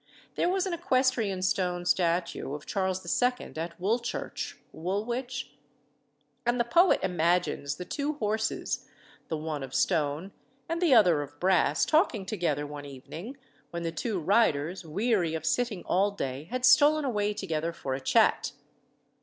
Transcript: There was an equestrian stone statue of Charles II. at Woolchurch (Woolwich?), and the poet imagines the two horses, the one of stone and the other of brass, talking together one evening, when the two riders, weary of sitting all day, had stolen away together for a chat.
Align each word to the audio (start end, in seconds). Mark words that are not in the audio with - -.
There 0.33 0.49
was 0.49 0.65
an 0.65 0.73
equestrian 0.73 1.43
stone 1.43 1.85
statue 1.85 2.55
of 2.55 2.65
Charles 2.65 3.05
II. 3.21 3.53
at 3.55 3.79
Woolchurch 3.79 4.57
(Woolwich?), 4.73 5.51
and 6.43 6.59
the 6.59 6.63
poet 6.63 6.99
imagines 7.03 7.75
the 7.75 7.85
two 7.85 8.13
horses, 8.13 8.89
the 9.27 9.37
one 9.37 9.61
of 9.61 9.75
stone 9.75 10.31
and 10.67 10.81
the 10.81 10.95
other 10.95 11.21
of 11.21 11.39
brass, 11.39 11.85
talking 11.85 12.25
together 12.25 12.65
one 12.65 12.85
evening, 12.85 13.37
when 13.69 13.83
the 13.83 13.91
two 13.91 14.19
riders, 14.19 14.83
weary 14.83 15.35
of 15.35 15.45
sitting 15.45 15.83
all 15.85 16.09
day, 16.09 16.45
had 16.45 16.65
stolen 16.65 17.05
away 17.05 17.31
together 17.31 17.71
for 17.71 17.93
a 17.93 18.01
chat. 18.01 18.53